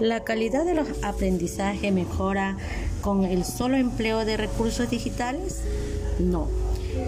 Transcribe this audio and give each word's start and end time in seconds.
La 0.00 0.24
calidad 0.24 0.66
de 0.66 0.74
los 0.74 0.88
aprendizajes 1.02 1.90
mejora 1.90 2.58
con 3.00 3.24
el 3.24 3.44
solo 3.44 3.76
empleo 3.76 4.26
de 4.26 4.36
recursos 4.36 4.90
digitales? 4.90 5.62
No. 6.18 6.48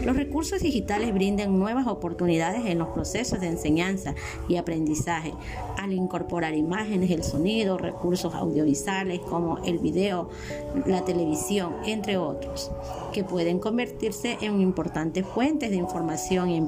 Los 0.04 0.16
recursos 0.16 0.62
digitales 0.62 1.12
brindan 1.12 1.58
nuevas 1.58 1.86
oportunidades 1.86 2.64
en 2.66 2.78
los 2.78 2.88
procesos 2.88 3.40
de 3.40 3.48
enseñanza 3.48 4.14
y 4.48 4.56
aprendizaje 4.56 5.34
al 5.76 5.92
incorporar 5.92 6.54
imágenes, 6.54 7.10
el 7.10 7.22
sonido, 7.22 7.78
recursos 7.78 8.34
audiovisuales 8.34 9.20
como 9.20 9.58
el 9.64 9.78
video, 9.78 10.30
la 10.86 11.04
televisión, 11.04 11.74
entre 11.84 12.16
otros, 12.16 12.70
que 13.12 13.24
pueden 13.24 13.58
convertirse 13.58 14.38
en 14.40 14.60
importantes 14.60 15.26
fuentes 15.26 15.70
de 15.70 15.76
información 15.76 16.50
y 16.50 16.62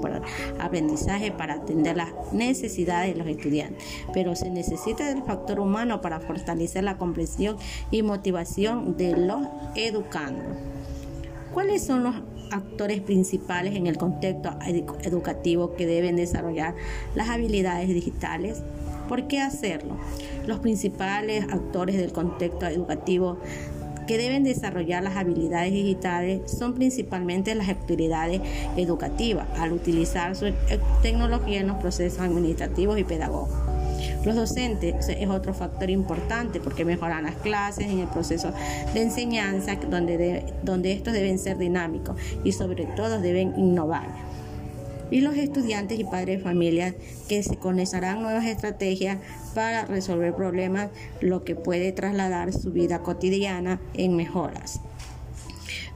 aprendizaje 0.58 1.32
para 1.32 1.54
atender 1.54 1.96
las 1.96 2.10
necesidades 2.32 3.14
de 3.14 3.18
los 3.18 3.28
estudiantes. 3.28 3.82
Pero 4.12 4.34
se 4.34 4.50
necesita 4.50 5.06
del 5.06 5.22
factor 5.22 5.60
humano 5.60 6.00
para 6.00 6.20
fortalecer 6.20 6.84
la 6.84 6.98
comprensión 6.98 7.56
y 7.90 8.02
motivación 8.02 8.96
de 8.96 9.16
los 9.16 9.46
educandos. 9.74 10.56
¿Cuáles 11.52 11.84
son 11.84 12.04
los 12.04 12.14
actores 12.50 13.00
principales 13.00 13.74
en 13.76 13.86
el 13.86 13.96
contexto 13.96 14.50
educativo 15.02 15.74
que 15.74 15.86
deben 15.86 16.16
desarrollar 16.16 16.74
las 17.14 17.28
habilidades 17.28 17.88
digitales. 17.88 18.62
¿Por 19.08 19.26
qué 19.26 19.40
hacerlo? 19.40 19.96
Los 20.46 20.60
principales 20.60 21.44
actores 21.50 21.96
del 21.96 22.12
contexto 22.12 22.66
educativo 22.66 23.38
que 24.06 24.18
deben 24.18 24.44
desarrollar 24.44 25.02
las 25.04 25.16
habilidades 25.16 25.72
digitales 25.72 26.50
son 26.50 26.74
principalmente 26.74 27.54
las 27.54 27.68
actividades 27.68 28.40
educativas 28.76 29.46
al 29.58 29.72
utilizar 29.72 30.34
su 30.34 30.46
tecnología 31.02 31.60
en 31.60 31.68
los 31.68 31.76
procesos 31.76 32.20
administrativos 32.20 32.98
y 32.98 33.04
pedagógicos. 33.04 33.69
Los 34.24 34.36
docentes 34.36 35.08
es 35.08 35.28
otro 35.28 35.54
factor 35.54 35.90
importante 35.90 36.60
porque 36.60 36.84
mejoran 36.84 37.24
las 37.24 37.36
clases 37.36 37.86
en 37.86 38.00
el 38.00 38.08
proceso 38.08 38.52
de 38.94 39.02
enseñanza 39.02 39.76
donde, 39.76 40.44
donde 40.62 40.92
estos 40.92 41.12
deben 41.12 41.38
ser 41.38 41.58
dinámicos 41.58 42.16
y 42.44 42.52
sobre 42.52 42.86
todo 42.86 43.20
deben 43.20 43.58
innovar 43.58 44.30
y 45.10 45.20
los 45.20 45.36
estudiantes 45.36 45.98
y 45.98 46.04
padres 46.04 46.38
de 46.38 46.44
familia 46.44 46.94
que 47.28 47.42
se 47.42 47.56
conectarán 47.56 48.22
nuevas 48.22 48.46
estrategias 48.46 49.18
para 49.54 49.84
resolver 49.84 50.34
problemas, 50.34 50.90
lo 51.20 51.44
que 51.44 51.56
puede 51.56 51.92
trasladar 51.92 52.52
su 52.52 52.70
vida 52.70 53.02
cotidiana 53.02 53.80
en 53.94 54.16
mejoras. 54.16 54.80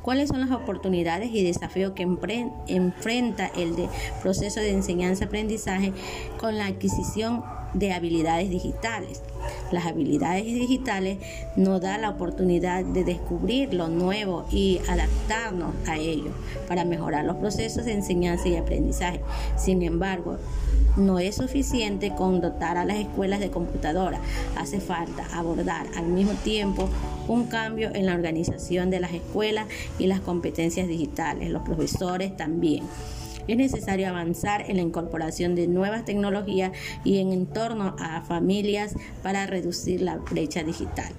¿Cuáles 0.05 0.29
son 0.29 0.41
las 0.41 0.51
oportunidades 0.51 1.31
y 1.33 1.43
desafíos 1.43 1.93
que 1.93 2.03
enfrenta 2.03 3.51
el 3.57 3.75
proceso 4.21 4.61
de 4.61 4.71
enseñanza-aprendizaje 4.71 5.95
con 6.39 6.59
la 6.59 6.67
adquisición 6.67 7.43
de 7.73 7.93
habilidades 7.93 8.51
digitales. 8.51 9.23
Las 9.71 9.87
habilidades 9.87 10.45
digitales 10.45 11.19
nos 11.57 11.81
da 11.81 11.99
la 11.99 12.11
oportunidad 12.11 12.85
de 12.85 13.05
descubrir 13.05 13.75
lo 13.75 13.89
nuevo 13.89 14.47
y 14.51 14.81
adaptarnos 14.89 15.75
a 15.87 15.97
ello 15.97 16.33
para 16.69 16.85
mejorar 16.85 17.25
los 17.25 17.37
procesos 17.37 17.85
de 17.85 17.93
enseñanza 17.93 18.49
y 18.49 18.57
aprendizaje. 18.57 19.21
Sin 19.57 19.83
embargo, 19.83 20.39
no 20.97 21.19
es 21.19 21.37
suficiente 21.37 22.15
con 22.15 22.41
dotar 22.41 22.77
a 22.77 22.85
las 22.85 22.99
escuelas 22.99 23.41
de 23.41 23.51
computadora. 23.51 24.21
Hace 24.57 24.81
falta 24.81 25.27
abordar 25.33 25.87
al 25.97 26.07
mismo 26.07 26.33
tiempo 26.33 26.89
un 27.29 27.47
cambio 27.47 27.91
en 27.95 28.07
la 28.07 28.15
organización 28.15 28.91
de 28.91 29.01
las 29.01 29.13
escuelas 29.13 29.67
y 29.99 30.07
las 30.07 30.21
competencias 30.21 30.89
digitales. 30.89 31.51
Los 31.51 31.63
profesores 31.63 32.37
también 32.37 32.85
es 33.47 33.57
necesario 33.57 34.09
avanzar 34.09 34.71
en 34.71 34.77
la 34.77 34.83
incorporación 34.83 35.55
de 35.55 35.67
nuevas 35.67 36.05
tecnologías 36.05 36.73
y 37.05 37.19
en 37.19 37.33
entorno 37.33 37.95
a 37.99 38.23
familias 38.23 38.95
para 39.23 39.47
reducir 39.47 40.01
la 40.01 40.17
brecha 40.17 40.63
digital. 40.63 41.13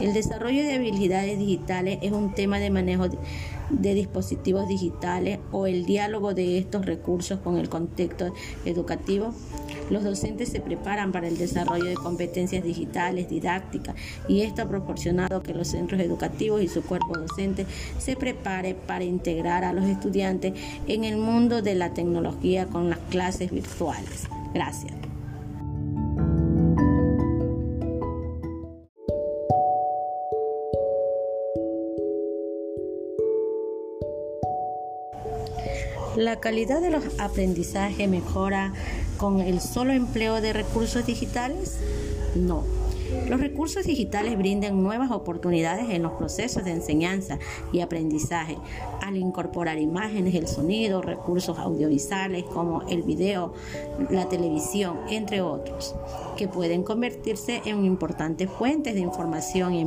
El 0.00 0.14
desarrollo 0.14 0.62
de 0.62 0.74
habilidades 0.74 1.38
digitales 1.38 1.98
es 2.02 2.12
un 2.12 2.34
tema 2.34 2.58
de 2.58 2.70
manejo 2.70 3.06
de 3.70 3.94
dispositivos 3.94 4.68
digitales 4.68 5.38
o 5.50 5.66
el 5.66 5.84
diálogo 5.84 6.34
de 6.34 6.58
estos 6.58 6.86
recursos 6.86 7.40
con 7.40 7.56
el 7.58 7.68
contexto 7.68 8.32
educativo 8.64 9.34
los 9.90 10.04
docentes 10.04 10.50
se 10.50 10.60
preparan 10.60 11.12
para 11.12 11.28
el 11.28 11.38
desarrollo 11.38 11.86
de 11.86 11.94
competencias 11.94 12.62
digitales, 12.62 13.28
didácticas, 13.28 13.94
y 14.28 14.42
esto 14.42 14.62
ha 14.62 14.68
proporcionado 14.68 15.42
que 15.42 15.54
los 15.54 15.68
centros 15.68 16.00
educativos 16.00 16.62
y 16.62 16.68
su 16.68 16.82
cuerpo 16.82 17.16
docente 17.16 17.66
se 17.98 18.16
prepare 18.16 18.74
para 18.74 19.04
integrar 19.04 19.64
a 19.64 19.72
los 19.72 19.84
estudiantes 19.84 20.52
en 20.86 21.04
el 21.04 21.16
mundo 21.16 21.62
de 21.62 21.74
la 21.74 21.94
tecnología 21.94 22.66
con 22.66 22.90
las 22.90 22.98
clases 23.10 23.50
virtuales. 23.50 24.28
Gracias. 24.52 25.07
La 36.18 36.40
calidad 36.40 36.80
de 36.80 36.90
los 36.90 37.04
aprendizajes 37.20 38.08
mejora 38.08 38.72
con 39.18 39.40
el 39.40 39.60
solo 39.60 39.92
empleo 39.92 40.40
de 40.40 40.52
recursos 40.52 41.06
digitales? 41.06 41.76
No. 42.34 42.64
Los 43.28 43.40
recursos 43.40 43.86
digitales 43.86 44.36
brindan 44.36 44.82
nuevas 44.82 45.10
oportunidades 45.10 45.88
en 45.90 46.02
los 46.02 46.12
procesos 46.12 46.64
de 46.64 46.72
enseñanza 46.72 47.38
y 47.72 47.80
aprendizaje 47.80 48.58
al 49.00 49.16
incorporar 49.16 49.78
imágenes, 49.78 50.34
el 50.34 50.46
sonido, 50.46 51.00
recursos 51.00 51.58
audiovisuales 51.58 52.44
como 52.44 52.82
el 52.88 53.02
video, 53.02 53.54
la 54.10 54.28
televisión, 54.28 54.98
entre 55.08 55.40
otros, 55.40 55.94
que 56.36 56.48
pueden 56.48 56.82
convertirse 56.82 57.62
en 57.64 57.84
importantes 57.86 58.50
fuentes 58.50 58.94
de 58.94 59.00
información 59.00 59.74
y 59.74 59.86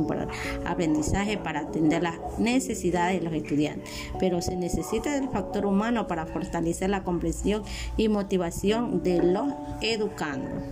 aprendizaje 0.66 1.38
para 1.38 1.60
atender 1.60 2.02
las 2.02 2.16
necesidades 2.38 3.20
de 3.20 3.24
los 3.24 3.34
estudiantes. 3.34 3.88
Pero 4.18 4.42
se 4.42 4.56
necesita 4.56 5.12
del 5.12 5.28
factor 5.28 5.64
humano 5.64 6.08
para 6.08 6.26
fortalecer 6.26 6.90
la 6.90 7.04
comprensión 7.04 7.62
y 7.96 8.08
motivación 8.08 9.02
de 9.02 9.22
los 9.22 9.52
educandos. 9.80 10.62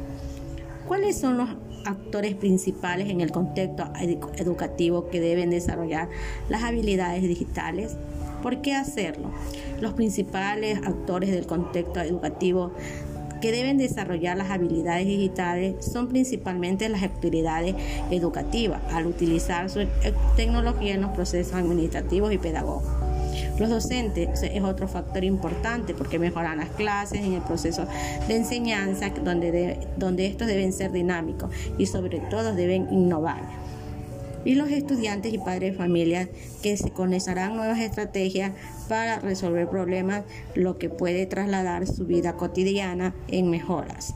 ¿Cuáles 0.89 1.21
son 1.21 1.39
los 1.39 1.49
actores 1.85 2.35
principales 2.35 3.09
en 3.11 3.21
el 3.21 3.31
contexto 3.31 3.85
educativo 4.37 5.09
que 5.09 5.21
deben 5.21 5.51
desarrollar 5.51 6.09
las 6.49 6.63
habilidades 6.63 7.23
digitales. 7.23 7.97
¿Por 8.43 8.63
qué 8.63 8.75
hacerlo? 8.75 9.31
Los 9.81 9.93
principales 9.93 10.79
actores 10.79 11.31
del 11.31 11.47
contexto 11.47 12.01
educativo 12.01 12.73
que 13.41 13.53
deben 13.53 13.79
desarrollar 13.79 14.37
las 14.37 14.51
habilidades 14.51 15.07
digitales 15.07 15.75
son 15.85 16.09
principalmente 16.09 16.89
las 16.89 17.03
actividades 17.03 17.75
educativas 18.11 18.81
al 18.93 19.07
utilizar 19.07 19.71
su 19.71 19.81
tecnología 20.37 20.95
en 20.95 21.03
los 21.03 21.11
procesos 21.11 21.55
administrativos 21.55 22.33
y 22.33 22.39
pedagógicos. 22.39 23.10
Los 23.59 23.71
docentes 23.71 24.43
es 24.43 24.63
otro 24.63 24.89
factor 24.89 25.25
importante 25.25 25.95
porque 25.95 26.19
mejoran 26.19 26.59
las 26.59 26.71
clases 26.71 27.21
en 27.21 27.35
el 27.35 27.43
proceso 27.43 27.87
de 28.29 28.37
enseñanza 28.37 29.11
donde, 29.23 29.79
donde 29.97 30.27
estos 30.27 30.47
deben 30.47 30.73
ser 30.73 30.93
dinámicos 30.93 31.51
y 31.79 31.87
sobre 31.87 32.21
todo 32.21 32.55
deben 32.55 32.93
innovar 32.93 33.61
y 34.45 34.55
los 34.55 34.71
estudiantes 34.71 35.33
y 35.33 35.39
padres 35.39 35.73
de 35.73 35.79
familia 35.79 36.29
que 36.63 36.77
se 36.77 36.91
conectarán 36.91 37.57
nuevas 37.57 37.79
estrategias 37.79 38.53
para 38.89 39.21
resolver 39.21 39.69
problemas, 39.69 40.25
lo 40.55 40.79
que 40.79 40.89
puede 40.89 41.27
trasladar 41.27 41.87
su 41.87 42.07
vida 42.07 42.35
cotidiana 42.35 43.15
en 43.29 43.51
mejoras. 43.51 44.15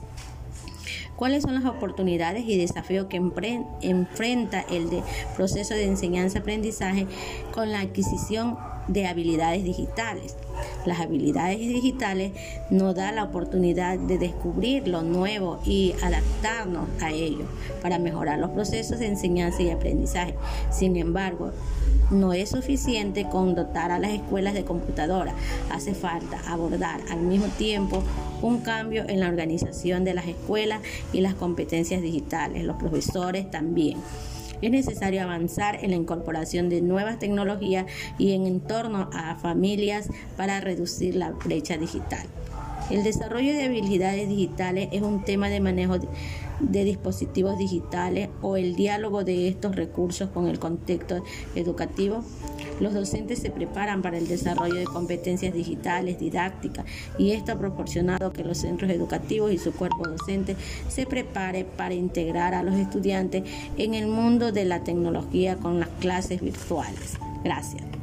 ¿Cuáles 1.17 1.45
son 1.45 1.55
las 1.55 1.65
oportunidades 1.65 2.45
y 2.47 2.59
desafíos 2.59 3.07
que 3.07 3.19
enfrenta 3.19 4.65
el 4.69 4.89
proceso 5.37 5.75
de 5.75 5.85
enseñanza-aprendizaje 5.85 7.07
con 7.53 7.71
la 7.71 7.81
adquisición 7.81 8.59
de 8.89 9.07
habilidades 9.07 9.65
digitales. 9.65 10.37
Las 10.85 11.01
habilidades 11.01 11.59
digitales 11.59 12.33
nos 12.71 12.95
da 12.95 13.11
la 13.13 13.25
oportunidad 13.25 13.99
de 13.99 14.19
descubrir 14.19 14.87
lo 14.87 15.03
nuevo 15.03 15.61
y 15.65 15.95
adaptarnos 16.03 16.89
a 17.01 17.11
ello 17.11 17.47
para 17.83 17.99
mejorar 17.99 18.39
los 18.39 18.51
procesos 18.51 18.99
de 18.99 19.07
enseñanza 19.07 19.63
y 19.63 19.71
aprendizaje. 19.71 20.35
Sin 20.71 20.97
embargo, 20.97 21.53
no 22.11 22.33
es 22.33 22.51
suficiente 22.51 23.27
con 23.29 23.55
dotar 23.55 23.91
a 23.91 23.99
las 23.99 24.13
escuelas 24.13 24.55
de 24.55 24.65
computadora. 24.65 25.35
Hace 25.71 25.95
falta 25.95 26.41
abordar 26.47 27.01
al 27.11 27.21
mismo 27.21 27.47
tiempo 27.47 28.03
un 28.43 28.61
cambio 28.61 29.09
en 29.09 29.21
la 29.21 29.29
organización 29.29 30.05
de 30.05 30.15
las 30.15 30.27
escuelas 30.27 30.81
y 31.13 31.21
las 31.21 31.35
competencias 31.35 32.03
digitales. 32.03 32.65
Los 32.65 32.77
profesores 32.77 33.51
también 33.51 33.99
es 34.67 34.73
necesario 34.73 35.23
avanzar 35.23 35.85
en 35.85 35.91
la 35.91 35.97
incorporación 35.97 36.69
de 36.69 36.81
nuevas 36.81 37.19
tecnologías 37.19 37.87
y 38.19 38.33
en 38.33 38.47
entorno 38.47 39.11
a 39.13 39.37
familias 39.37 40.09
para 40.37 40.61
reducir 40.61 41.17
la 41.17 41.31
brecha 41.31 41.77
digital. 41.77 42.27
El 42.91 43.03
desarrollo 43.03 43.55
de 43.55 43.65
habilidades 43.65 44.29
digitales 44.29 44.89
es 44.93 45.01
un 45.01 45.25
tema 45.25 45.49
de 45.49 45.61
manejo 45.61 45.97
de 46.61 46.85
dispositivos 46.85 47.59
digitales 47.59 48.29
o 48.43 48.57
el 48.57 48.77
diálogo 48.77 49.25
de 49.25 49.49
estos 49.49 49.75
recursos 49.75 50.29
con 50.31 50.49
el 50.49 50.59
contexto 50.59 51.25
educativo. 51.55 52.23
Los 52.81 52.95
docentes 52.95 53.39
se 53.39 53.51
preparan 53.51 54.03
para 54.03 54.19
el 54.19 54.29
desarrollo 54.29 54.75
de 54.75 54.85
competencias 54.85 55.55
digitales, 55.55 56.19
didácticas, 56.19 56.85
y 57.19 57.33
esto 57.33 57.53
ha 57.53 57.59
proporcionado 57.59 58.33
que 58.33 58.45
los 58.45 58.59
centros 58.59 58.91
educativos 58.91 59.53
y 59.53 59.59
su 59.59 59.73
cuerpo 59.73 60.09
docente 60.09 60.57
se 60.89 61.07
prepare 61.07 61.65
para 61.65 61.95
integrar 61.95 62.55
a 62.55 62.63
los 62.63 62.75
estudiantes 62.75 63.45
en 63.77 63.95
el 63.95 64.07
mundo 64.07 64.53
de 64.53 64.65
la 64.65 64.85
tecnología 64.85 65.57
con 65.57 65.81
las 65.81 65.89
clases 66.01 66.41
virtuales. 66.41 67.19
Gracias. 67.45 67.94